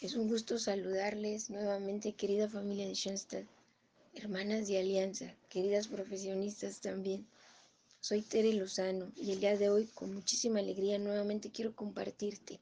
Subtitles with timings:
[0.00, 3.44] Es un gusto saludarles nuevamente, querida familia de Schoenstatt,
[4.14, 7.26] hermanas de Alianza, queridas profesionistas también.
[8.00, 12.60] Soy Tere Lozano y el día de hoy, con muchísima alegría, nuevamente quiero compartirte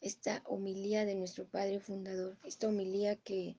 [0.00, 3.54] esta homilía de nuestro Padre Fundador, esta homilía que,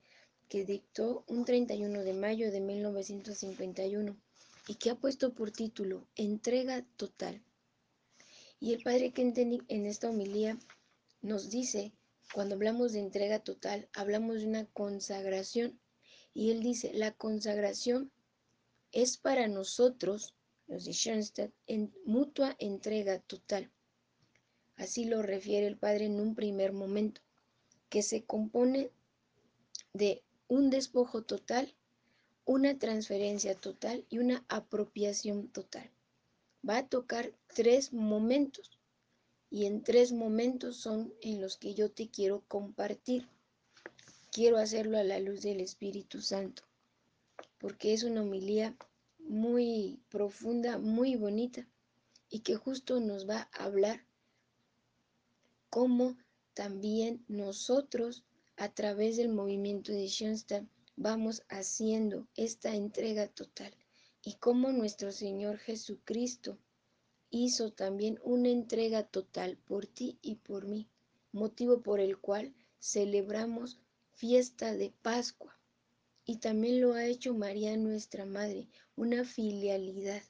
[0.50, 4.18] que dictó un 31 de mayo de 1951
[4.66, 7.40] y que ha puesto por título Entrega Total.
[8.60, 10.58] Y el Padre Kentenich en esta homilía
[11.22, 11.90] nos dice
[12.32, 15.80] cuando hablamos de entrega total, hablamos de una consagración.
[16.34, 18.12] Y él dice, la consagración
[18.92, 20.34] es para nosotros,
[20.66, 23.70] los de Schoenstatt, en mutua entrega total.
[24.76, 27.20] Así lo refiere el Padre en un primer momento,
[27.88, 28.90] que se compone
[29.92, 31.74] de un despojo total,
[32.44, 35.90] una transferencia total y una apropiación total.
[36.68, 38.77] Va a tocar tres momentos
[39.50, 43.28] y en tres momentos son en los que yo te quiero compartir.
[44.30, 46.62] Quiero hacerlo a la luz del Espíritu Santo,
[47.58, 48.76] porque es una homilía
[49.18, 51.66] muy profunda, muy bonita,
[52.30, 54.04] y que justo nos va a hablar
[55.70, 56.16] cómo
[56.54, 58.24] también nosotros,
[58.56, 60.64] a través del movimiento de Schoenstatt,
[60.96, 63.72] vamos haciendo esta entrega total,
[64.22, 66.58] y cómo nuestro Señor Jesucristo
[67.30, 70.88] hizo también una entrega total por ti y por mí,
[71.32, 73.78] motivo por el cual celebramos
[74.12, 75.58] fiesta de Pascua.
[76.24, 80.22] Y también lo ha hecho María nuestra Madre, una filialidad.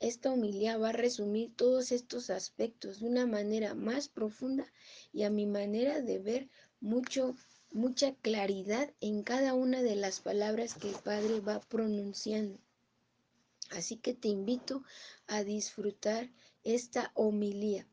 [0.00, 4.66] Esta homilía va a resumir todos estos aspectos de una manera más profunda
[5.12, 6.48] y a mi manera de ver
[6.80, 7.34] mucho,
[7.72, 12.58] mucha claridad en cada una de las palabras que el Padre va pronunciando.
[13.72, 14.84] Así que te invito
[15.26, 16.30] a disfrutar
[16.62, 17.86] esta homilía.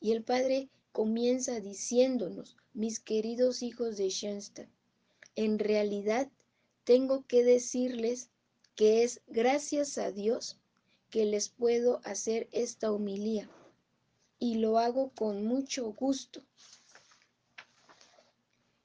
[0.00, 4.68] Y el Padre comienza diciéndonos, mis queridos hijos de Schoenstatt,
[5.34, 6.30] en realidad
[6.84, 8.30] tengo que decirles
[8.74, 10.58] que es gracias a Dios
[11.10, 13.50] que les puedo hacer esta homilía
[14.38, 16.42] y lo hago con mucho gusto.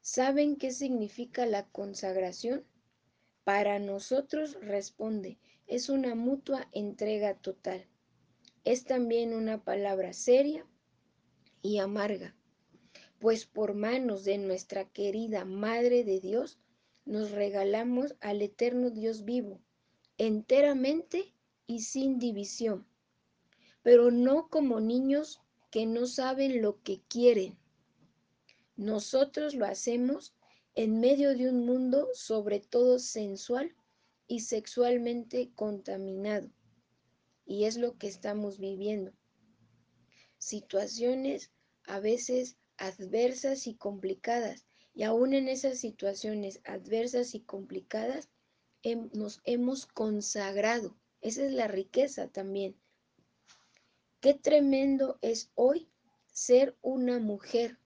[0.01, 2.65] ¿Saben qué significa la consagración?
[3.43, 5.37] Para nosotros responde,
[5.71, 7.87] es una mutua entrega total.
[8.65, 10.67] Es también una palabra seria
[11.61, 12.35] y amarga,
[13.19, 16.59] pues por manos de nuestra querida Madre de Dios
[17.05, 19.61] nos regalamos al eterno Dios vivo,
[20.17, 21.33] enteramente
[21.67, 22.85] y sin división,
[23.81, 25.39] pero no como niños
[25.69, 27.57] que no saben lo que quieren.
[28.75, 30.35] Nosotros lo hacemos
[30.75, 33.73] en medio de un mundo sobre todo sensual
[34.31, 36.49] y sexualmente contaminado.
[37.45, 39.11] Y es lo que estamos viviendo.
[40.37, 41.51] Situaciones
[41.83, 44.65] a veces adversas y complicadas.
[44.93, 48.29] Y aún en esas situaciones adversas y complicadas
[49.11, 50.95] nos hemos consagrado.
[51.19, 52.79] Esa es la riqueza también.
[54.21, 55.89] Qué tremendo es hoy
[56.31, 57.79] ser una mujer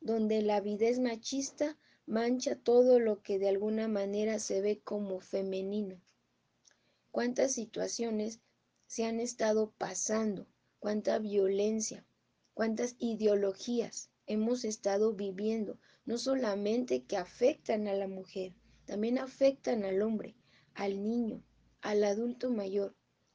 [0.00, 1.76] donde la vida es machista
[2.06, 6.00] mancha todo lo que de alguna manera se ve como femenino.
[7.10, 8.40] ¿Cuántas situaciones
[8.86, 10.46] se han estado pasando?
[10.78, 12.04] ¿Cuánta violencia?
[12.52, 15.78] ¿Cuántas ideologías hemos estado viviendo?
[16.04, 18.52] No solamente que afectan a la mujer,
[18.84, 20.34] también afectan al hombre,
[20.74, 21.42] al niño,
[21.80, 22.94] al adulto mayor,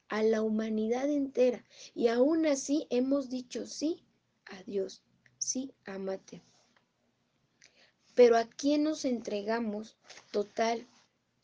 [0.09, 1.65] a la humanidad entera.
[1.95, 4.05] Y aún así hemos dicho sí
[4.45, 5.03] a Dios,
[5.37, 6.43] sí, amate.
[8.19, 9.95] Pero ¿a quién nos entregamos
[10.31, 10.85] total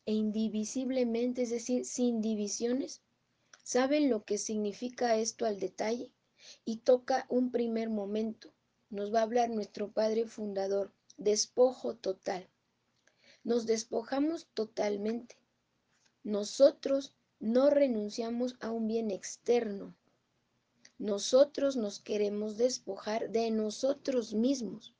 [0.05, 3.01] e indivisiblemente, es decir, sin divisiones?
[3.63, 6.11] ¿Saben lo que significa esto al detalle?
[6.65, 8.51] Y toca un primer momento.
[8.89, 12.45] Nos va a hablar nuestro Padre Fundador, despojo total.
[13.45, 15.37] Nos despojamos totalmente.
[16.25, 19.95] Nosotros no renunciamos a un bien externo.
[20.97, 24.94] Nosotros nos queremos despojar de nosotros mismos.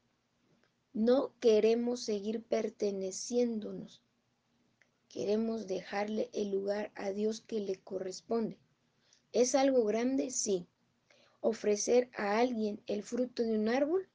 [0.95, 4.01] No queremos seguir perteneciéndonos.
[5.09, 8.57] Queremos dejarle el lugar a Dios que le corresponde.
[9.33, 10.31] ¿Es algo grande?
[10.31, 10.69] Sí.
[11.41, 14.07] ¿Ofrecer a alguien el fruto de un árbol?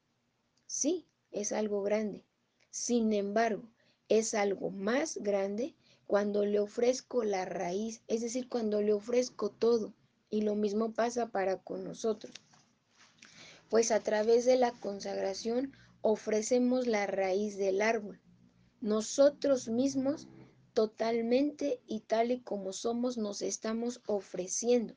[0.66, 2.24] Sí, es algo grande.
[2.70, 3.68] Sin embargo,
[4.08, 5.74] es algo más grande
[6.06, 9.92] cuando le ofrezco la raíz, es decir, cuando le ofrezco todo.
[10.30, 12.32] Y lo mismo pasa para con nosotros.
[13.68, 18.20] Pues a través de la consagración ofrecemos la raíz del árbol.
[18.80, 20.28] Nosotros mismos,
[20.72, 24.96] totalmente y tal y como somos, nos estamos ofreciendo.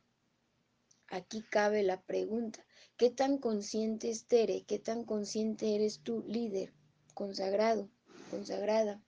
[1.08, 2.66] Aquí cabe la pregunta,
[2.98, 4.64] ¿qué tan consciente es Tere?
[4.66, 6.74] ¿Qué tan consciente eres tú, líder?
[7.14, 7.90] consagrado,
[8.30, 9.02] consagrada,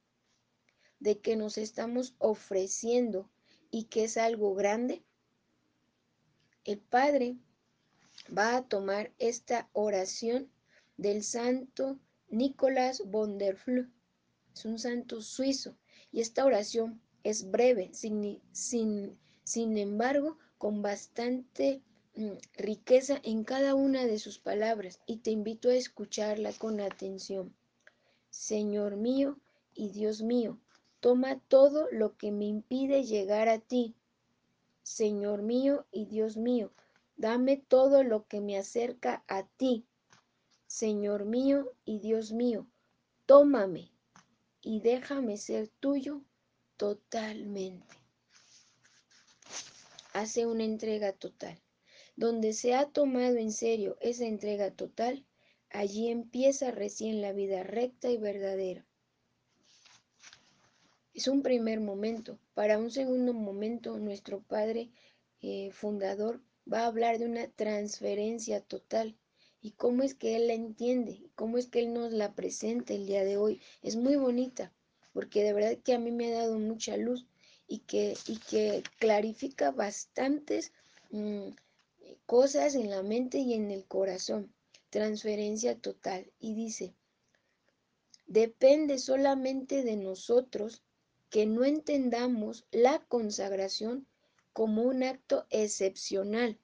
[1.00, 3.30] de que nos estamos ofreciendo
[3.72, 5.04] y que es algo grande,
[6.64, 7.38] el Padre
[8.36, 10.52] va a tomar esta oración
[10.98, 12.00] del santo
[12.30, 13.90] Nicolás von der Flue.
[14.54, 15.78] Es un santo suizo
[16.12, 21.82] y esta oración es breve, sin, sin, sin embargo, con bastante
[22.16, 27.56] mm, riqueza en cada una de sus palabras y te invito a escucharla con atención.
[28.30, 29.40] Señor mío
[29.74, 30.60] y Dios mío,
[31.00, 33.96] toma todo lo que me impide llegar a ti.
[34.84, 36.72] Señor mío y Dios mío,
[37.18, 39.86] dame todo lo que me acerca a ti.
[40.68, 42.68] Señor mío y Dios mío,
[43.26, 43.92] tómame
[44.62, 46.22] y déjame ser tuyo
[46.78, 47.96] totalmente.
[50.14, 51.62] Hace una entrega total.
[52.16, 55.26] Donde se ha tomado en serio esa entrega total,
[55.70, 58.86] allí empieza recién la vida recta y verdadera.
[61.14, 62.40] Es un primer momento.
[62.54, 64.90] Para un segundo momento, nuestro Padre
[65.42, 66.42] eh, fundador
[66.72, 69.18] va a hablar de una transferencia total.
[69.66, 71.24] ¿Y cómo es que Él la entiende?
[71.34, 73.60] ¿Cómo es que Él nos la presenta el día de hoy?
[73.82, 74.72] Es muy bonita,
[75.12, 77.26] porque de verdad que a mí me ha dado mucha luz
[77.68, 80.72] y que, y que clarifica bastantes
[81.10, 81.50] mmm,
[82.28, 84.54] cosas en la mente y en el corazón.
[84.92, 86.32] Transferencia total.
[86.40, 86.94] Y dice,
[88.28, 90.84] depende solamente de nosotros
[91.32, 94.06] que no entendamos la consagración
[94.54, 96.60] como un acto excepcional,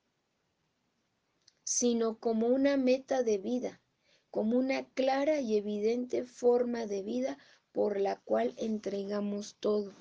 [1.72, 3.82] sino como una meta de vida,
[4.30, 7.38] como una clara y evidente forma de vida
[7.72, 9.94] por la cual entregamos todo.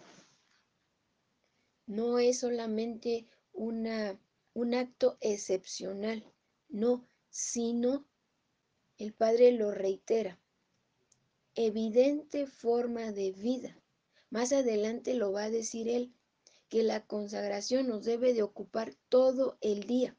[1.87, 4.20] No es solamente una,
[4.52, 6.25] un acto excepcional,
[6.69, 8.05] no, sino,
[8.99, 10.40] el Padre lo reitera,
[11.55, 13.81] evidente forma de vida.
[14.28, 16.12] Más adelante lo va a decir él,
[16.69, 20.16] que la consagración nos debe de ocupar todo el día.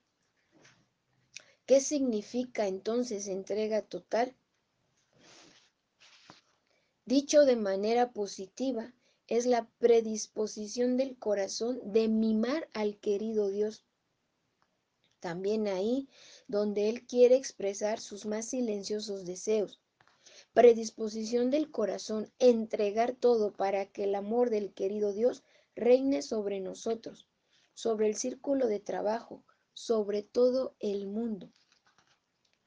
[1.65, 4.35] ¿Qué significa entonces entrega total?
[7.05, 8.93] Dicho de manera positiva,
[9.27, 13.85] es la predisposición del corazón de mimar al querido Dios.
[15.21, 16.09] También ahí
[16.47, 19.79] donde Él quiere expresar sus más silenciosos deseos.
[20.53, 25.43] Predisposición del corazón, entregar todo para que el amor del querido Dios
[25.75, 27.27] reine sobre nosotros,
[27.73, 29.43] sobre el círculo de trabajo,
[29.73, 31.51] sobre todo el mundo.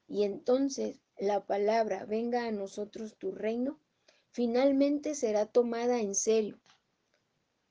[0.07, 3.79] Y entonces la palabra, venga a nosotros tu reino,
[4.31, 6.59] finalmente será tomada en serio.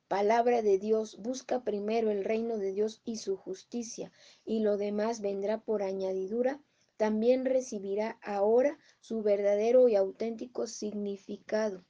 [0.09, 4.13] Palabra de Dios, busca primero el reino de Dios y su justicia,
[4.45, 6.63] y lo demás vendrá por añadidura,
[6.97, 11.85] también recibirá ahora su verdadero y auténtico significado.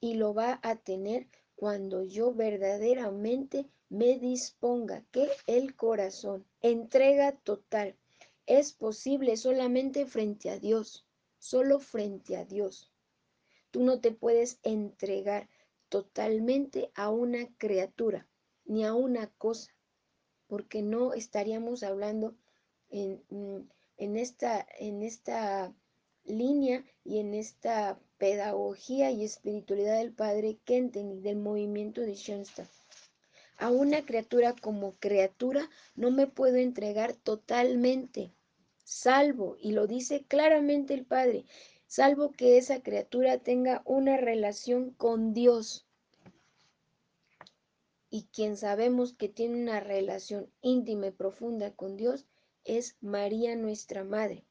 [0.00, 7.96] Y lo va a tener cuando yo verdaderamente me disponga que el corazón, entrega total,
[8.46, 11.06] es posible solamente frente a Dios,
[11.38, 12.90] solo frente a Dios.
[13.70, 15.48] Tú no te puedes entregar
[15.88, 18.28] totalmente a una criatura
[18.64, 19.72] ni a una cosa,
[20.48, 22.36] porque no estaríamos hablando
[22.88, 23.68] en, mm,
[23.98, 25.74] en, esta, en esta
[26.24, 32.75] línea y en esta pedagogía y espiritualidad del Padre Kenten y del movimiento de Schoenstatt.
[33.58, 38.30] A una criatura como criatura no me puedo entregar totalmente,
[38.84, 41.46] salvo, y lo dice claramente el Padre,
[41.86, 45.86] salvo que esa criatura tenga una relación con Dios.
[48.10, 52.26] Y quien sabemos que tiene una relación íntima y profunda con Dios
[52.64, 54.44] es María nuestra Madre.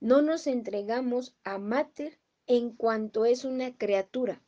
[0.00, 4.42] No nos entregamos a Mater en cuanto es una criatura,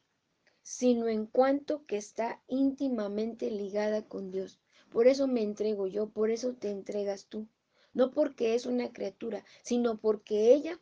[0.63, 4.61] sino en cuanto que está íntimamente ligada con Dios.
[4.91, 7.49] Por eso me entrego yo, por eso te entregas tú.
[7.95, 10.81] No porque es una criatura, sino porque ella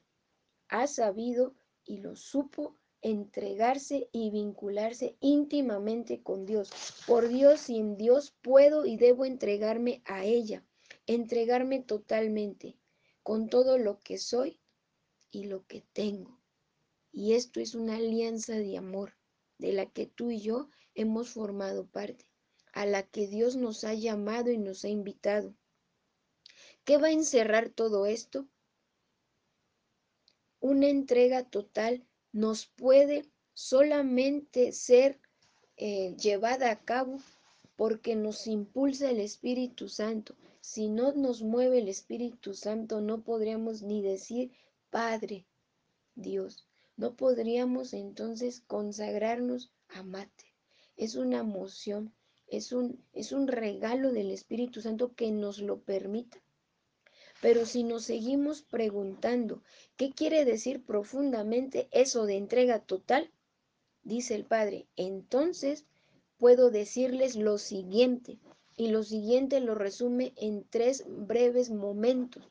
[0.69, 6.71] ha sabido y lo supo entregarse y vincularse íntimamente con Dios.
[7.07, 10.65] Por Dios y en Dios puedo y debo entregarme a ella,
[11.07, 12.77] entregarme totalmente,
[13.23, 14.61] con todo lo que soy
[15.31, 16.39] y lo que tengo.
[17.13, 19.15] Y esto es una alianza de amor
[19.61, 22.27] de la que tú y yo hemos formado parte,
[22.73, 25.55] a la que Dios nos ha llamado y nos ha invitado.
[26.85, 28.49] ¿Qué va a encerrar todo esto?
[30.61, 35.21] Una entrega total nos puede solamente ser
[35.77, 37.19] eh, llevada a cabo
[37.77, 40.37] porque nos impulsa el Espíritu Santo.
[40.61, 44.53] Si no nos mueve el Espíritu Santo, no podríamos ni decir
[44.91, 45.47] Padre.
[46.15, 46.70] Dios.
[47.01, 50.53] No podríamos entonces consagrarnos a Mate.
[50.99, 52.13] Es una moción,
[52.47, 56.43] es un, es un regalo del Espíritu Santo que nos lo permita.
[57.41, 59.63] Pero si nos seguimos preguntando
[59.97, 63.31] qué quiere decir profundamente eso de entrega total,
[64.03, 65.87] dice el Padre, entonces
[66.37, 68.39] puedo decirles lo siguiente,
[68.77, 72.47] y lo siguiente lo resume en tres breves momentos.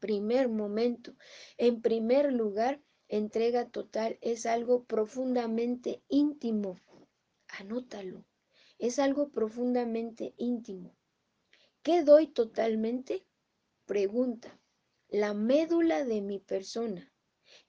[0.00, 1.14] Primer momento,
[1.58, 6.80] en primer lugar, entrega total es algo profundamente íntimo.
[7.48, 8.24] Anótalo,
[8.78, 10.96] es algo profundamente íntimo.
[11.82, 13.24] ¿Qué doy totalmente?
[13.84, 14.60] Pregunta,
[15.08, 17.12] la médula de mi persona,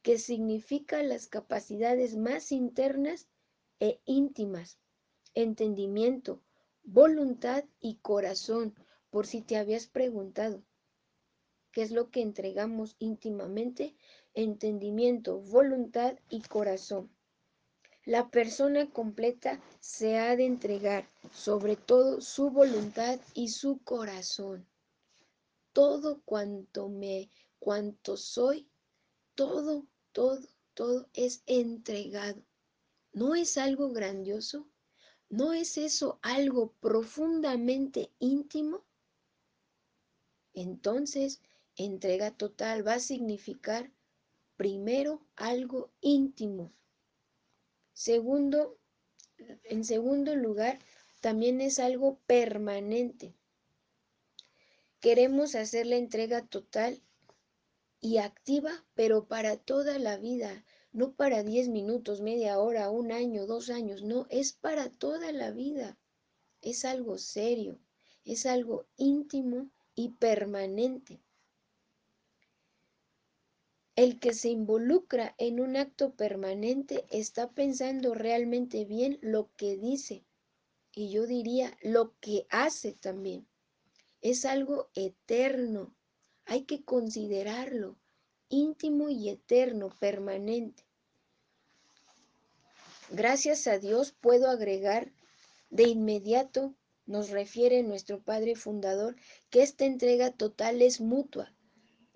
[0.02, 3.28] que significa las capacidades más internas
[3.80, 4.80] e íntimas,
[5.36, 6.42] entendimiento,
[6.84, 8.74] voluntad y corazón,
[9.12, 10.64] por si te habías preguntado.
[11.72, 13.96] ¿Qué es lo que entregamos íntimamente?
[14.38, 17.10] Entendimiento, voluntad y corazón.
[18.06, 24.66] La persona completa se ha de entregar sobre todo su voluntad y su corazón
[25.78, 27.30] todo cuanto me,
[27.60, 28.68] cuanto soy,
[29.36, 30.42] todo, todo,
[30.74, 32.42] todo es entregado.
[33.14, 34.68] ¿No es algo grandioso?
[35.30, 38.88] ¿No es eso algo profundamente íntimo?
[40.56, 41.42] Entonces,
[41.76, 43.92] entrega total va a significar
[44.58, 46.74] primero algo íntimo.
[47.94, 48.78] Segundo,
[49.64, 50.80] en segundo lugar,
[51.22, 53.36] también es algo permanente.
[55.00, 57.02] Queremos hacer la entrega total
[58.00, 63.46] y activa, pero para toda la vida, no para 10 minutos, media hora, un año,
[63.46, 65.98] dos años, no, es para toda la vida.
[66.62, 67.80] Es algo serio,
[68.26, 71.22] es algo íntimo y permanente.
[73.98, 80.24] El que se involucra en un acto permanente está pensando realmente bien lo que dice
[80.94, 83.46] y yo diría lo que hace también
[84.22, 85.96] es algo eterno.
[86.46, 87.98] Hay que considerarlo
[88.50, 90.84] íntimo y eterno, permanente.
[93.10, 95.12] Gracias a Dios puedo agregar
[95.70, 96.76] de inmediato,
[97.06, 99.16] nos refiere nuestro Padre Fundador,
[99.50, 101.54] que esta entrega total es mutua.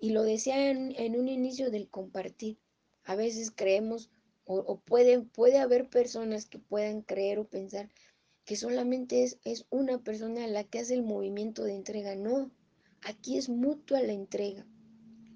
[0.02, 2.58] Y lo decía en, un inicio del compartir.
[3.04, 4.10] A veces creemos
[4.42, 7.88] o, puede haber personas que puedan creer o pensar
[8.44, 12.16] que solamente es, es una persona la que hace el movimiento de entrega.
[12.16, 12.50] No,
[13.00, 14.66] aquí es mutua la entrega.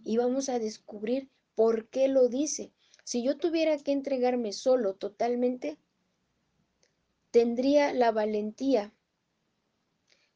[0.03, 2.73] Y vamos a descubrir por qué lo dice.
[3.05, 5.79] Si yo tuviera que entregarme solo totalmente,
[7.31, 8.93] tendría la valentía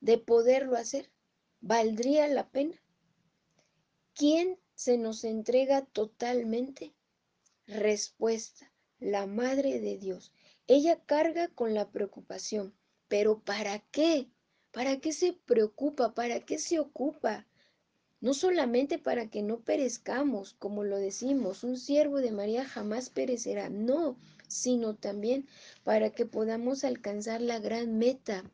[0.01, 1.11] de poderlo hacer.
[1.61, 2.81] ¿Valdría la pena?
[4.21, 6.93] ¿Quién se nos entrega totalmente?
[7.67, 10.35] Respuesta, la Madre de Dios.
[10.67, 12.75] Ella carga con la preocupación,
[13.09, 14.29] pero ¿para qué?
[14.73, 16.13] ¿Para qué se preocupa?
[16.13, 17.47] ¿Para qué se ocupa?
[18.21, 23.71] No solamente para que no perezcamos, como lo decimos, un siervo de María jamás perecerá,
[23.71, 25.49] no, sino también
[25.83, 28.45] para que podamos alcanzar la gran meta.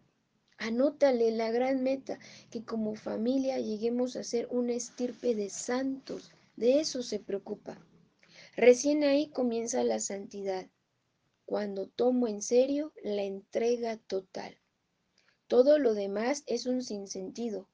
[0.59, 2.19] Anótale la gran meta,
[2.51, 6.33] que como familia lleguemos a ser una estirpe de santos.
[6.57, 7.79] De eso se preocupa.
[8.57, 10.71] Recién ahí comienza la santidad
[11.45, 14.59] cuando tomo en serio la entrega total.
[15.47, 17.69] Todo lo demás es un sinsentido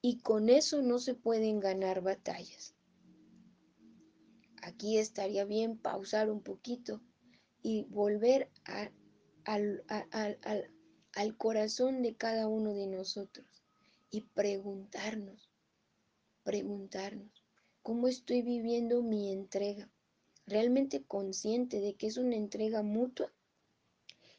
[0.00, 2.74] y con eso no se pueden ganar batallas.
[4.62, 7.00] Aquí estaría bien pausar un poquito
[7.62, 8.50] y volver
[9.44, 9.82] al,
[11.16, 13.46] al corazón de cada uno de nosotros
[14.10, 15.50] y preguntarnos,
[16.44, 17.42] preguntarnos,
[17.82, 19.90] ¿cómo estoy viviendo mi entrega?
[20.46, 23.32] realmente consciente de que es una entrega mutua?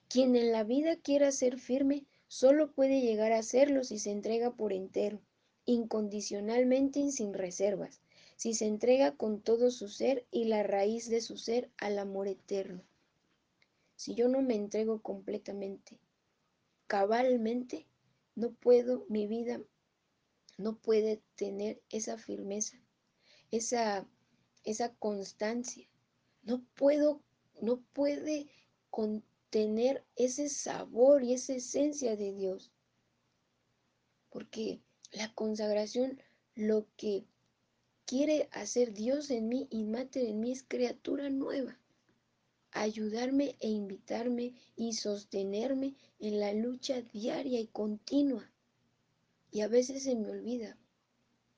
[0.07, 4.51] Quien en la vida quiera ser firme solo puede llegar a serlo si se entrega
[4.51, 5.19] por entero,
[5.65, 8.01] incondicionalmente y sin reservas,
[8.37, 12.27] si se entrega con todo su ser y la raíz de su ser al amor
[12.27, 12.83] eterno.
[13.95, 15.97] Si yo no me entrego completamente,
[16.87, 17.87] cabalmente,
[18.35, 19.61] no puedo, mi vida
[20.57, 22.77] no puede tener esa firmeza,
[23.51, 24.07] esa,
[24.63, 25.87] esa constancia,
[26.43, 27.21] no puedo,
[27.61, 28.49] no puede
[28.89, 32.71] contener ese sabor y esa esencia de Dios.
[34.29, 36.21] Porque la consagración,
[36.55, 37.25] lo que
[38.05, 41.77] quiere hacer Dios en mí y mate en mí es criatura nueva.
[42.79, 48.47] Ayudarme e invitarme y sostenerme en la lucha diaria y continua.
[49.51, 50.77] Y a veces se me olvida.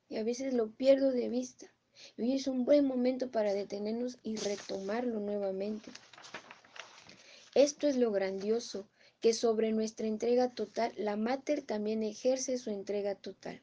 [0.08, 1.70] Y a veces lo pierdo de vista.
[2.16, 5.90] Y hoy es un buen momento para detenernos y retomarlo nuevamente.
[7.54, 8.88] Esto es lo grandioso,
[9.20, 13.62] que sobre nuestra entrega total, la mater también ejerce su entrega total.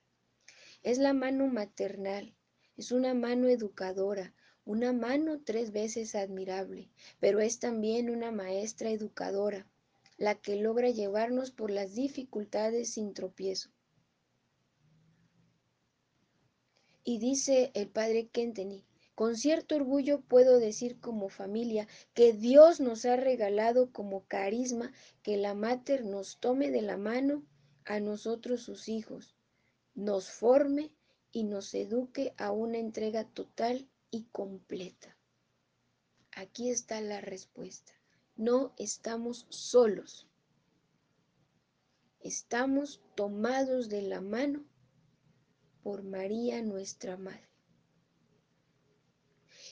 [0.83, 2.35] Es la mano maternal,
[2.77, 4.35] es una mano educadora,
[4.67, 6.89] una mano tres veces admirable,
[7.21, 9.65] pero es también una maestra educadora,
[10.17, 13.69] la que logra llevarnos por las dificultades sin tropiezo.
[17.05, 18.83] Y dice el padre Kenteni,
[19.15, 24.91] con cierto orgullo puedo decir como familia que Dios nos ha regalado como carisma
[25.23, 27.41] que la mater nos tome de la mano
[27.85, 29.33] a nosotros sus hijos,
[29.95, 30.91] nos forme
[31.31, 35.17] y nos eduque a una entrega total y completa.
[36.31, 37.93] Aquí está la respuesta.
[38.35, 40.27] No estamos solos.
[42.19, 44.65] Estamos tomados de la mano
[45.81, 47.47] por María nuestra Madre.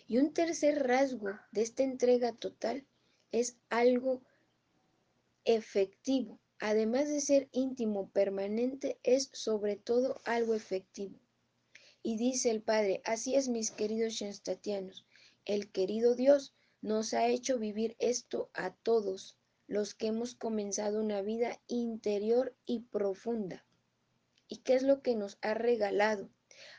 [0.08, 2.86] Y un tercer rasgo de esta entrega total
[3.32, 4.22] es algo
[5.44, 6.40] efectivo.
[6.60, 11.20] Además de ser íntimo, permanente, es sobre todo algo efectivo.
[12.08, 15.08] Y dice el Padre, así es mis queridos shenstatianos,
[15.44, 21.24] el querido Dios nos ha hecho vivir esto a todos los que hemos comenzado una
[21.24, 23.66] vida interior y profunda.
[24.48, 26.30] ¿Y qué es lo que nos ha regalado?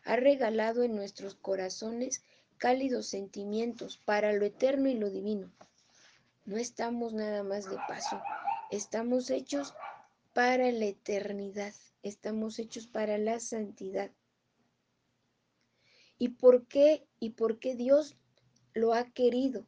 [0.05, 2.23] Ha regalado en nuestros corazones
[2.57, 5.53] cálidos sentimientos para lo eterno y lo divino.
[6.45, 8.23] No estamos nada más de paso,
[8.71, 9.75] estamos hechos
[10.35, 14.13] para la eternidad, estamos hechos para la santidad.
[16.19, 17.07] ¿Y por qué?
[17.21, 18.17] ¿Y por qué Dios
[18.73, 19.67] lo ha querido?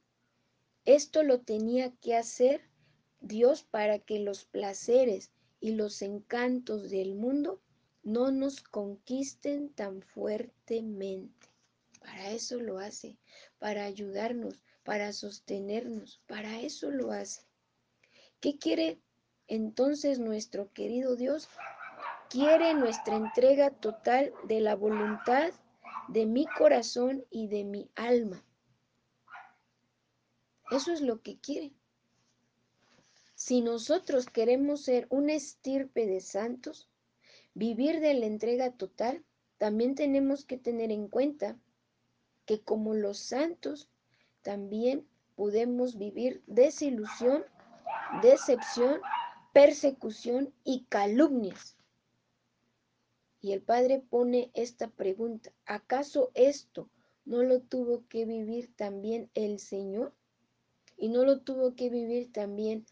[0.84, 2.62] Esto lo tenía que hacer
[3.20, 7.60] Dios para que los placeres y los encantos del mundo
[8.02, 11.48] no nos conquisten tan fuertemente.
[12.00, 13.18] Para eso lo hace,
[13.58, 17.42] para ayudarnos, para sostenernos, para eso lo hace.
[18.40, 18.98] ¿Qué quiere
[19.48, 21.48] entonces nuestro querido Dios?
[22.30, 25.50] Quiere nuestra entrega total de la voluntad
[26.08, 28.44] de mi corazón y de mi alma.
[30.70, 31.72] Eso es lo que quiere.
[33.34, 36.88] Si nosotros queremos ser una estirpe de santos,
[37.54, 39.24] vivir de la entrega total,
[39.58, 41.56] también tenemos que tener en cuenta
[42.46, 43.88] que como los santos,
[44.42, 47.44] también podemos vivir desilusión,
[48.22, 49.00] decepción,
[49.52, 51.77] persecución y calumnias.
[53.40, 56.90] Y el Padre pone esta pregunta, ¿acaso esto
[57.24, 60.12] no lo tuvo que vivir también el Señor?
[60.96, 62.86] ¿Y no lo tuvo que vivir también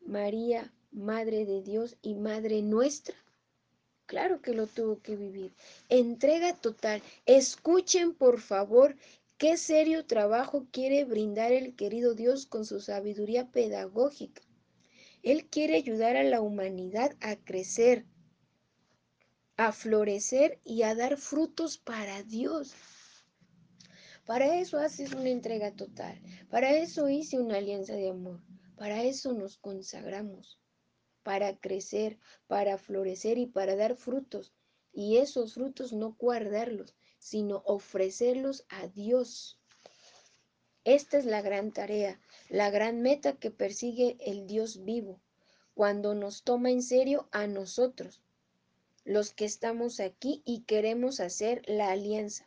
[0.00, 3.14] María, Madre de Dios y Madre nuestra?
[4.06, 5.52] Claro que lo tuvo que vivir.
[5.90, 7.02] Entrega total.
[7.26, 8.96] Escuchen, por favor,
[9.36, 14.42] qué serio trabajo quiere brindar el querido Dios con su sabiduría pedagógica.
[15.22, 18.06] Él quiere ayudar a la humanidad a crecer,
[19.58, 22.74] a florecer y a dar frutos para Dios.
[24.24, 26.22] Para eso haces una entrega total.
[26.48, 28.40] Para eso hice una alianza de amor.
[28.76, 30.60] Para eso nos consagramos.
[31.24, 34.54] Para crecer, para florecer y para dar frutos.
[34.92, 39.58] Y esos frutos no guardarlos, sino ofrecerlos a Dios.
[40.84, 45.20] Esta es la gran tarea, la gran meta que persigue el Dios vivo,
[45.74, 48.22] cuando nos toma en serio a nosotros,
[49.08, 52.46] los que estamos aquí y queremos hacer la alianza.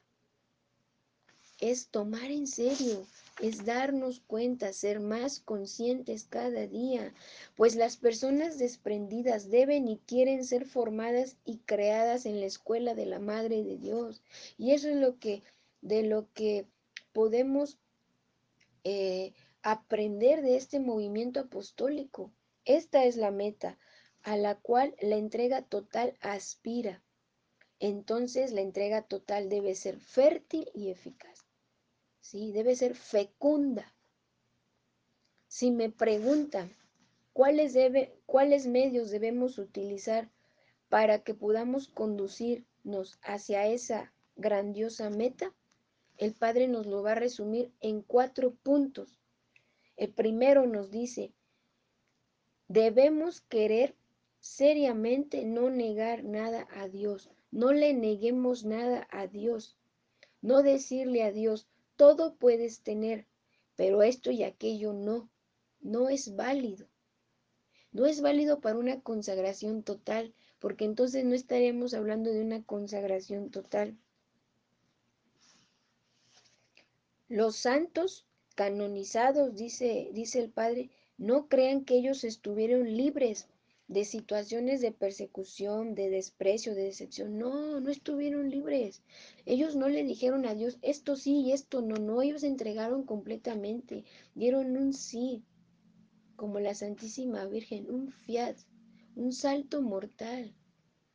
[1.60, 3.08] Es tomar en serio,
[3.42, 7.16] es darnos cuenta, ser más conscientes cada día,
[7.56, 13.08] pues las personas desprendidas deben y quieren ser formadas y creadas en la escuela de
[13.08, 14.22] la Madre de Dios.
[14.60, 15.42] Y eso es lo que,
[15.82, 16.68] de lo que
[17.12, 17.80] podemos
[18.84, 22.32] eh, aprender de este movimiento apostólico.
[22.66, 23.80] Esta es la meta,
[24.24, 27.04] a la cual la entrega total aspira.
[27.80, 31.48] Entonces la entrega total debe ser fértil y eficaz.
[32.20, 32.52] ¿sí?
[32.52, 33.94] Debe ser fecunda.
[35.48, 36.72] Si me preguntan
[37.34, 40.30] cuáles, debe, cuáles medios debemos utilizar
[40.90, 45.54] para que podamos conducirnos hacia esa grandiosa meta,
[46.18, 49.20] el Padre nos lo va a resumir en cuatro puntos.
[49.98, 51.34] El primero nos dice,
[52.68, 53.96] debemos querer
[54.42, 57.30] seriamente no negar nada a Dios.
[57.52, 59.78] No le neguemos nada a Dios.
[60.42, 63.28] No decirle a Dios, todo puedes tener,
[63.76, 65.30] pero esto y aquello no.
[65.80, 66.88] No es válido.
[67.92, 73.52] No es válido para una consagración total, porque entonces no estaremos hablando de una consagración
[73.52, 73.98] total.
[77.28, 78.26] Los santos
[78.56, 83.48] canonizados, dice, dice el Padre, no crean que ellos estuvieron libres
[83.92, 87.38] de situaciones de persecución, de desprecio, de decepción.
[87.38, 89.04] No, no estuvieron libres.
[89.46, 94.06] Ellos no le dijeron a Dios esto sí y esto no, no, ellos entregaron completamente,
[94.34, 95.44] dieron un sí,
[96.38, 98.56] como la Santísima Virgen, un fiat,
[99.16, 100.56] un salto mortal.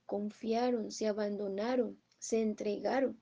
[0.05, 3.19] Confiaron, se abandonaron, se entregaron.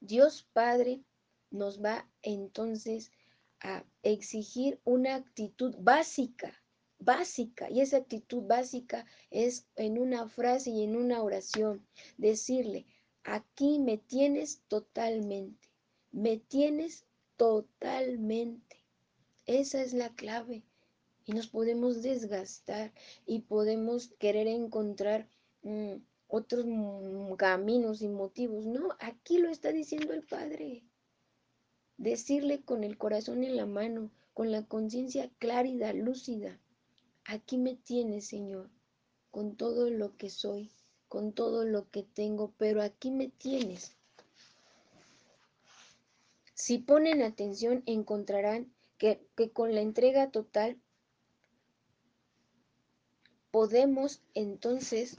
[0.00, 1.04] Dios Padre
[1.52, 3.12] nos va entonces
[3.60, 6.61] a exigir una actitud básica,
[7.04, 11.86] básica, y esa actitud básica es en una frase y en una oración,
[12.18, 12.86] decirle,
[13.24, 15.68] aquí me tienes totalmente,
[16.10, 17.04] me tienes
[17.36, 18.76] totalmente.
[19.46, 20.62] Esa es la clave.
[21.24, 22.92] Y nos podemos desgastar
[23.26, 25.28] y podemos querer encontrar
[25.62, 25.94] mm,
[26.26, 26.66] otros
[27.38, 28.66] caminos y motivos.
[28.66, 30.82] No, aquí lo está diciendo el Padre
[31.96, 36.58] decirle con el corazón en la mano, con la conciencia clárida, lúcida,
[37.24, 38.70] aquí me tienes, Señor,
[39.30, 40.70] con todo lo que soy,
[41.08, 43.96] con todo lo que tengo, pero aquí me tienes.
[46.54, 50.80] Si ponen atención, encontrarán que, que con la entrega total
[53.50, 55.18] podemos entonces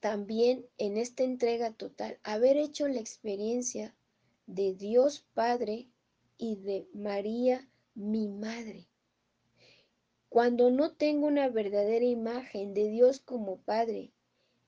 [0.00, 3.94] también en esta entrega total haber hecho la experiencia
[4.46, 5.88] de Dios Padre
[6.38, 8.89] y de María, mi Madre.
[10.30, 14.12] Cuando no tengo una verdadera imagen de Dios como Padre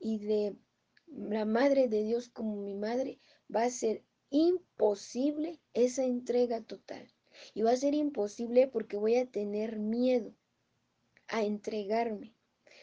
[0.01, 0.57] y de
[1.07, 3.21] la Madre de Dios como mi Madre,
[3.55, 7.13] va a ser imposible esa entrega total.
[7.55, 10.35] Y va a ser imposible porque voy a tener miedo
[11.29, 12.35] a entregarme,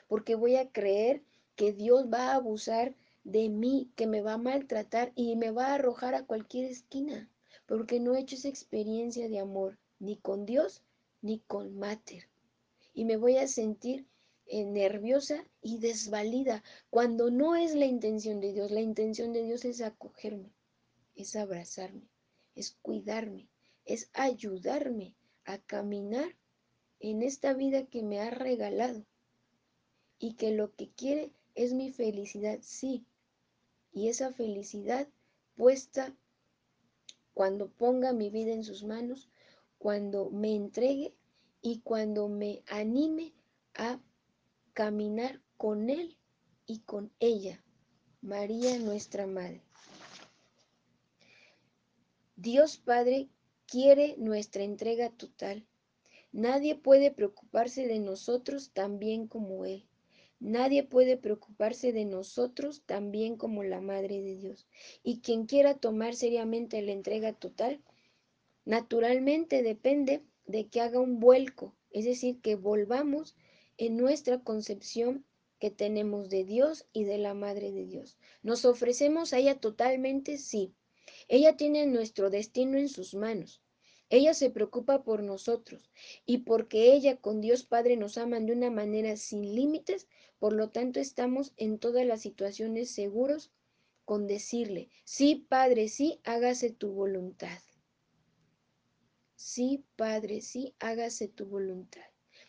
[0.08, 1.22] porque voy a creer
[1.58, 5.68] que Dios va a abusar de mí, que me va a maltratar y me va
[5.68, 7.30] a arrojar a cualquier esquina,
[7.66, 10.82] porque no he hecho esa experiencia de amor, ni con Dios,
[11.22, 12.30] ni con Mater.
[13.00, 14.06] Y me voy a sentir
[14.46, 18.72] eh, nerviosa y desvalida, cuando no es la intención de Dios.
[18.72, 20.52] La intención de Dios es acogerme,
[21.16, 22.10] es abrazarme,
[22.56, 23.48] es cuidarme,
[23.86, 26.36] es ayudarme a caminar
[27.00, 29.06] en esta vida que me ha regalado
[30.20, 33.06] y que lo que quiere es mi felicidad, sí,
[33.94, 35.08] y esa felicidad
[35.56, 36.14] puesta
[37.34, 39.30] cuando ponga mi vida en sus manos,
[39.78, 41.16] cuando me entregue
[41.62, 43.34] y cuando me anime
[43.74, 44.00] a
[44.74, 46.18] caminar con Él
[46.66, 47.64] y con ella,
[48.22, 49.62] María nuestra Madre.
[52.36, 53.28] Dios Padre
[53.66, 55.66] quiere nuestra entrega total.
[56.32, 59.86] Nadie puede preocuparse de nosotros tan bien como Él.
[60.40, 64.68] Nadie puede preocuparse de nosotros tan bien como la Madre de Dios.
[65.04, 67.82] Y quien quiera tomar seriamente la entrega total,
[68.64, 73.36] naturalmente depende de que haga un vuelco, es decir, que volvamos
[73.78, 75.24] en nuestra concepción
[75.60, 78.18] que tenemos de Dios y de la Madre de Dios.
[78.42, 80.74] Nos ofrecemos a ella totalmente, sí.
[81.28, 83.62] Ella tiene nuestro destino en sus manos.
[84.10, 85.92] Ella se preocupa por nosotros
[86.26, 90.08] y porque ella con Dios Padre nos ama de una manera sin límites,
[90.40, 93.52] por lo tanto estamos en todas las situaciones seguros
[94.04, 97.60] con decirle, sí Padre, sí, hágase tu voluntad.
[99.42, 102.04] Sí Padre, sí, hágase tu voluntad.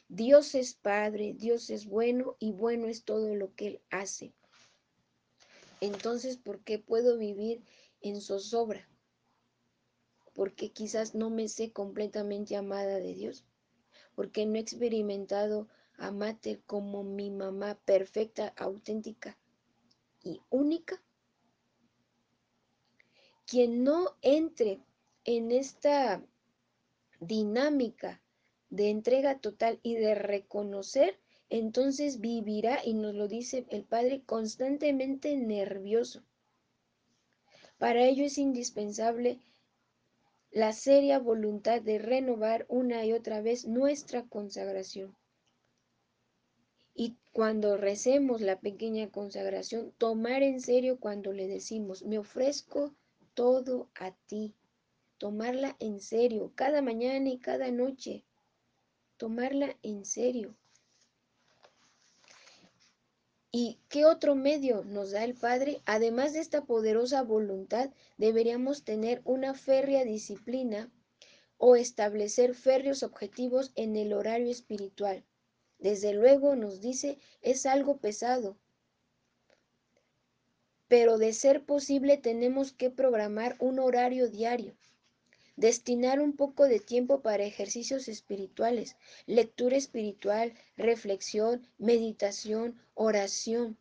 [0.08, 4.34] Dios es Padre, Dios es bueno y bueno es todo lo que Él hace.
[5.80, 7.62] Entonces, ¿por qué puedo vivir
[8.00, 8.90] en zozobra?
[10.40, 13.44] porque quizás no me sé completamente amada de Dios,
[14.14, 19.38] porque no he experimentado a Mater como mi mamá perfecta, auténtica
[20.22, 21.02] y única.
[23.46, 24.80] Quien no entre
[25.24, 26.24] en esta
[27.20, 28.20] dinámica
[28.68, 35.36] de entrega total y de reconocer, entonces vivirá, y nos lo dice el Padre, constantemente
[35.36, 36.22] nervioso.
[37.78, 39.40] Para ello es indispensable
[40.50, 45.16] la seria voluntad de renovar una y otra vez nuestra consagración.
[46.94, 52.94] Y cuando recemos la pequeña consagración, tomar en serio cuando le decimos, me ofrezco
[53.34, 54.54] todo a ti.
[55.20, 58.24] Tomarla en serio, cada mañana y cada noche.
[59.18, 60.56] Tomarla en serio.
[63.52, 65.82] ¿Y qué otro medio nos da el Padre?
[65.84, 70.90] Además de esta poderosa voluntad, deberíamos tener una férrea disciplina
[71.58, 75.26] o establecer férreos objetivos en el horario espiritual.
[75.78, 78.56] Desde luego nos dice, es algo pesado.
[80.88, 84.74] pero de ser posible tenemos que programar un horario diario.
[85.60, 88.96] Destinar un poco de tiempo para ejercicios espirituales,
[89.26, 93.76] lectura espiritual, reflexión, meditación, oración.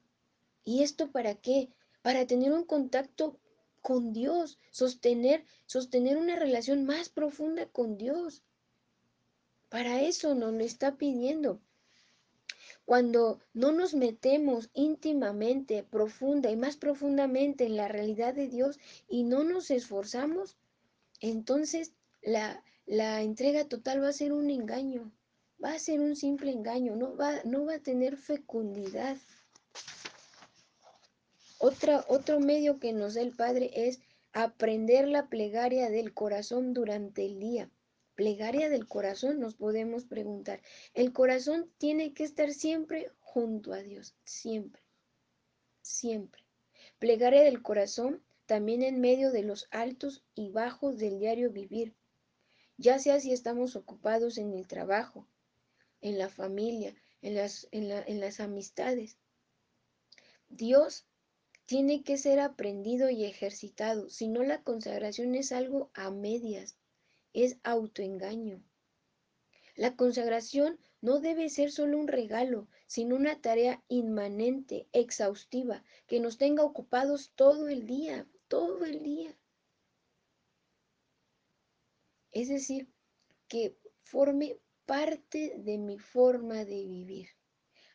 [0.65, 1.70] ¿Y esto para qué?
[2.02, 3.39] Para tener un contacto
[3.80, 8.44] con Dios, sostener, sostener una relación más profunda con Dios.
[9.70, 11.62] Para eso nos lo está pidiendo.
[12.84, 19.24] Cuando no nos metemos íntimamente, profunda y más profundamente en la realidad de Dios y
[19.24, 20.58] no nos esforzamos,
[21.19, 25.12] entonces la, la entrega total va a ser un engaño,
[25.63, 29.17] va a ser un simple engaño, no va, no va a tener fecundidad.
[31.58, 33.99] Otra, otro medio que nos da el Padre es
[34.32, 37.69] aprender la plegaria del corazón durante el día
[38.19, 40.62] plegaria del corazón, nos podemos preguntar.
[40.93, 44.82] El corazón tiene que estar siempre junto a Dios, siempre,
[45.82, 46.43] siempre.
[46.97, 51.96] Plegaria del corazón también en medio de los altos y bajos del diario vivir,
[52.78, 55.28] ya sea si estamos ocupados en el trabajo,
[56.02, 59.20] en la familia, en las, en, en las amistades.
[60.48, 61.06] Dios
[61.68, 66.76] tiene que ser aprendido y ejercitado, si no la consagración es algo a medias,
[67.34, 68.64] es autoengaño.
[69.76, 76.40] La consagración no debe ser solo un regalo, sino una tarea inmanente, exhaustiva, que nos
[76.40, 79.34] tenga ocupados todo el día, todo el día.
[82.32, 82.90] Es decir,
[83.48, 87.30] que forme parte de mi forma de vivir.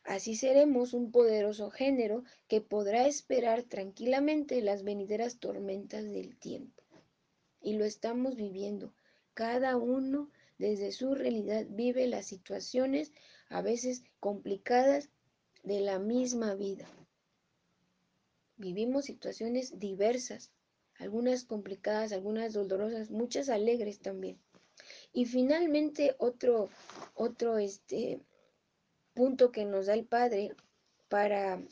[0.05, 6.83] Así seremos un poderoso género que podrá esperar tranquilamente las venideras tormentas del tiempo.
[7.61, 8.95] Y lo estamos viviendo.
[9.33, 13.13] Cada uno desde su realidad vive las situaciones
[13.49, 15.11] a veces complicadas
[15.63, 16.87] de la misma vida.
[18.65, 20.51] Vivimos situaciones diversas,
[20.99, 24.39] algunas complicadas, algunas dolorosas, muchas alegres también.
[25.13, 26.71] Y finalmente otro,
[27.15, 28.21] otro este,
[29.13, 30.57] punto que nos da el Padre
[31.11, 31.63] para,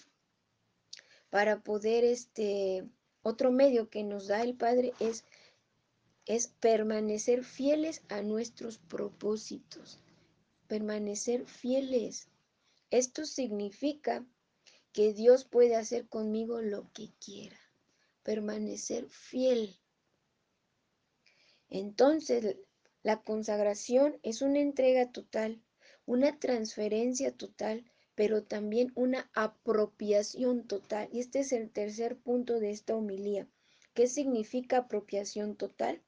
[1.30, 2.84] para poder, este,
[3.22, 5.24] otro medio que nos da el Padre es
[6.26, 9.98] es permanecer fieles a nuestros propósitos,
[10.68, 12.28] permanecer fieles.
[12.90, 14.24] Esto significa
[14.92, 17.58] que Dios puede hacer conmigo lo que quiera,
[18.22, 19.76] permanecer fiel.
[21.68, 22.56] Entonces,
[23.02, 25.62] la consagración es una entrega total,
[26.04, 31.08] una transferencia total, pero también una apropiación total.
[31.12, 33.48] Y este es el tercer punto de esta homilía.
[33.94, 36.02] ¿Qué significa apropiación total?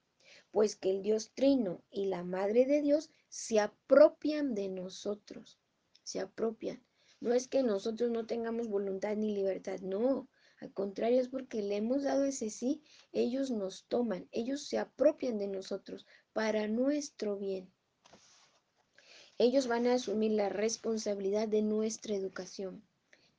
[0.55, 5.59] pues que el Dios Trino y la Madre de Dios se apropian de nosotros,
[6.05, 6.81] se apropian.
[7.25, 10.29] No es que nosotros no tengamos voluntad ni libertad, no,
[10.61, 12.83] al contrario es porque le hemos dado ese sí,
[13.13, 17.73] ellos nos toman, ellos se apropian de nosotros para nuestro bien.
[19.39, 22.87] Ellos van a asumir la responsabilidad de nuestra educación.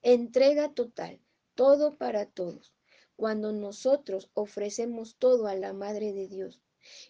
[0.01, 1.21] Entrega total,
[1.53, 2.73] todo para todos.
[3.15, 6.59] Cuando nosotros ofrecemos todo a la Madre de Dios,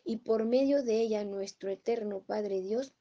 [0.03, 2.93] y por medio de ella nuestro eterno Padre Dios,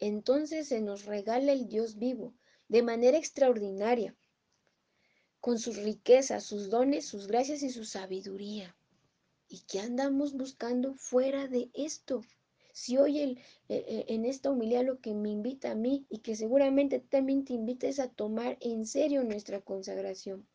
[0.00, 2.34] entonces se nos regala el Dios vivo
[2.70, 4.14] de manera extraordinaria,
[5.40, 8.76] con sus riquezas, sus dones, sus gracias y su sabiduría.
[9.48, 12.22] ¿Y qué andamos buscando fuera de esto?
[12.72, 16.18] Si hoy el, eh, eh, en esta humildad lo que me invita a mí y
[16.18, 20.46] que seguramente también te invita es a tomar en serio nuestra consagración.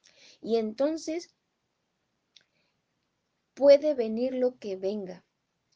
[0.41, 1.35] Y entonces
[3.55, 5.25] puede venir lo que venga,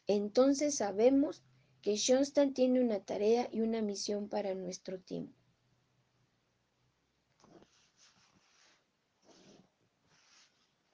[0.08, 1.44] entonces sabemos
[1.82, 5.39] que Johnston tiene una tarea y una misión para nuestro tiempo.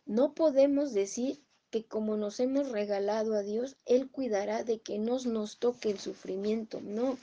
[0.05, 5.19] No podemos decir que como nos hemos regalado a Dios, Él cuidará de que no
[5.19, 6.79] nos toque el sufrimiento.
[6.81, 7.17] No,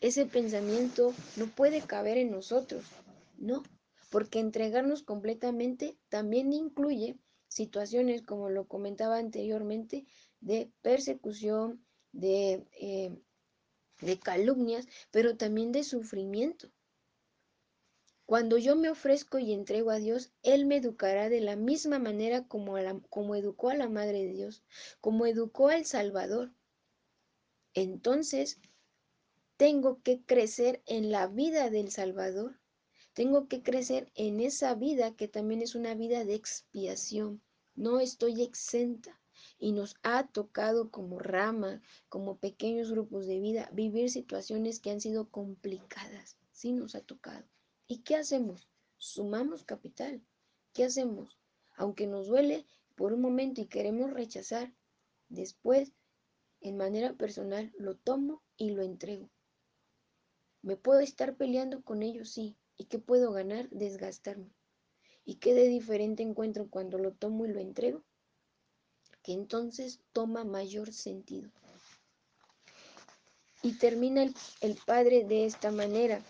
[0.00, 2.84] ese pensamiento no puede caber en nosotros.
[3.38, 3.62] No,
[4.10, 10.06] porque entregarnos completamente también incluye situaciones, como lo comentaba anteriormente,
[10.40, 13.16] de persecución, de, eh,
[14.00, 16.70] de calumnias, pero también de sufrimiento.
[18.26, 22.44] Cuando yo me ofrezco y entrego a Dios, Él me educará de la misma manera
[22.48, 24.64] como, educó a la Madre de Dios,
[25.00, 26.52] como educó al Salvador.
[27.72, 28.58] Entonces,
[29.56, 32.58] tengo que crecer en la vida del Salvador.
[33.12, 37.40] Tengo que crecer en esa vida que también es una vida de expiación.
[37.76, 39.20] No estoy exenta
[39.56, 45.00] y nos ha tocado como rama, como pequeños grupos de vida, vivir situaciones que han
[45.00, 46.36] sido complicadas.
[46.50, 47.44] Sí nos ha tocado.
[47.86, 48.68] ¿Y qué hacemos?
[48.96, 50.22] Sumamos capital.
[50.72, 51.38] ¿Qué hacemos?
[51.76, 54.72] aunque nos duele por un momento y queremos rechazar,
[55.28, 55.92] después,
[56.60, 59.30] en manera personal, lo tomo y lo entrego.
[60.62, 62.56] Me puedo estar peleando con ellos, sí.
[62.78, 63.68] ¿Y qué puedo ganar?
[63.70, 64.54] Desgastarme.
[65.24, 68.02] ¿Y qué de diferente encuentro cuando lo tomo y lo entrego?
[69.22, 71.50] Que entonces toma mayor sentido.
[73.62, 76.22] Y termina el, el Padre de esta manera.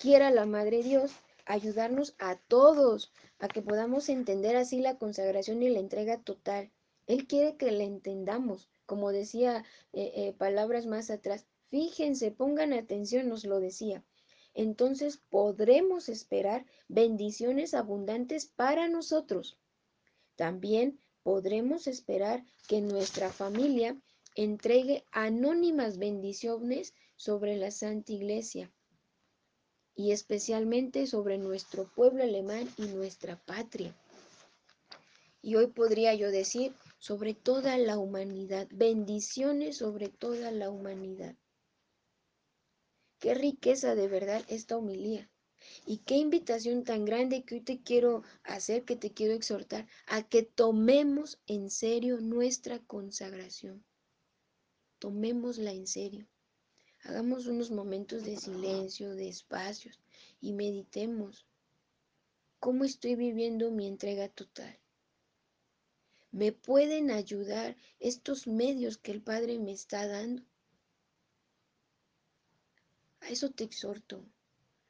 [0.00, 1.12] Quiera la Madre Dios
[1.44, 6.70] ayudarnos a todos a que podamos entender así la consagración y la entrega total.
[7.06, 11.44] Él quiere que la entendamos, como decía eh, eh, palabras más atrás.
[11.68, 14.02] Fíjense, pongan atención, nos lo decía.
[14.54, 19.58] Entonces podremos esperar bendiciones abundantes para nosotros.
[20.34, 24.00] También podremos esperar que nuestra familia
[24.34, 28.72] entregue anónimas bendiciones sobre la Santa Iglesia
[30.00, 33.94] y especialmente sobre nuestro pueblo alemán y nuestra patria.
[35.42, 41.36] Y hoy podría yo decir sobre toda la humanidad, bendiciones sobre toda la humanidad.
[43.18, 45.30] Qué riqueza de verdad esta homilía.
[45.84, 50.26] Y qué invitación tan grande que hoy te quiero hacer, que te quiero exhortar a
[50.26, 53.84] que tomemos en serio nuestra consagración.
[54.98, 56.26] Tomémosla en serio.
[57.02, 59.98] Hagamos unos momentos de silencio, de espacios
[60.40, 61.46] y meditemos.
[62.58, 64.78] ¿Cómo estoy viviendo mi entrega total?
[66.30, 70.42] ¿Me pueden ayudar estos medios que el Padre me está dando?
[73.20, 74.24] A eso te exhorto,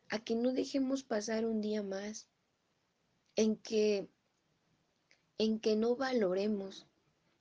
[0.09, 2.27] a que no dejemos pasar un día más
[3.37, 4.09] en que
[5.39, 6.87] en que no valoremos,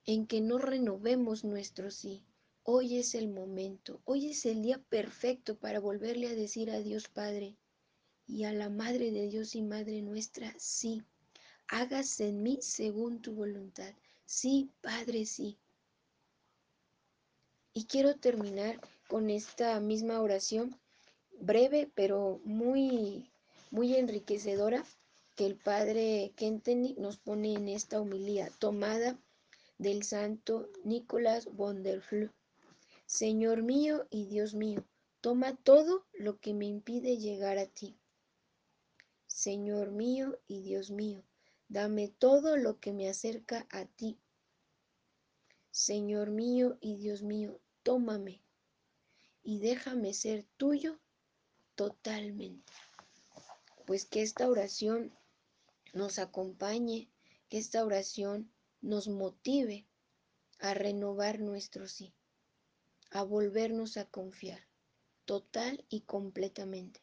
[0.06, 2.24] en que no renovemos nuestro sí,
[2.62, 7.08] Hoy es el momento, hoy es el día perfecto para volverle a decir a Dios
[7.08, 7.56] Padre
[8.26, 11.02] y a la Madre de Dios y Madre nuestra, sí,
[11.68, 13.94] hágase en mí según tu voluntad.
[14.26, 15.56] Sí, Padre, sí.
[17.72, 20.76] Y quiero terminar con esta misma oración,
[21.40, 23.30] breve pero muy,
[23.70, 24.84] muy enriquecedora,
[25.34, 29.18] que el Padre Kenteni nos pone en esta humilía, tomada
[29.78, 32.02] del santo Nicolás von der
[33.10, 34.86] Señor mío y Dios mío,
[35.20, 37.98] toma todo lo que me impide llegar a ti.
[39.26, 41.24] Señor mío y Dios mío,
[41.68, 44.16] dame todo lo que me acerca a ti.
[45.72, 48.40] Señor mío y Dios mío, tómame
[49.42, 51.00] y déjame ser tuyo
[51.74, 52.72] totalmente.
[53.86, 55.12] Pues que esta oración
[55.94, 57.10] nos acompañe,
[57.48, 59.84] que esta oración nos motive
[60.60, 62.14] a renovar nuestro sí
[63.10, 64.66] a volvernos a confiar,
[65.24, 67.02] total y completamente.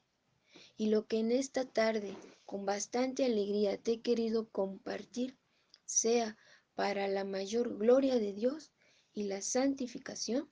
[0.75, 2.15] Y lo que en esta tarde,
[2.45, 5.37] con bastante alegría, te he querido compartir,
[5.85, 6.37] sea
[6.75, 8.71] para la mayor gloria de Dios
[9.13, 10.49] y la santificación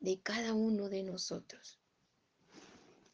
[0.00, 1.81] de cada uno de nosotros.